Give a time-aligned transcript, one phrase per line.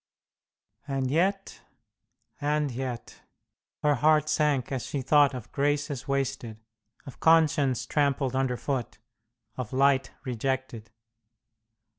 [0.87, 1.61] And yet,
[2.41, 3.21] and yet...
[3.83, 6.57] her heart sank as she thought of graces wasted,
[7.05, 8.97] of conscience trampled underfoot,
[9.57, 10.89] of light rejected.